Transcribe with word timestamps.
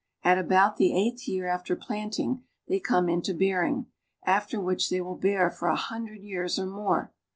At 0.23 0.39
about 0.39 0.77
the 0.77 0.97
eighth 0.97 1.27
year 1.27 1.45
after 1.47 1.75
planting 1.75 2.41
they 2.67 2.79
come 2.79 3.07
into 3.07 3.35
bearing, 3.35 3.85
after 4.25 4.59
which 4.59 4.89
they 4.89 4.99
will 4.99 5.13
bear 5.15 5.51
for 5.51 5.67
a 5.67 5.75
hundred 5.75 6.23
years 6.23 6.57
or 6.57 6.65
more. 6.65 7.13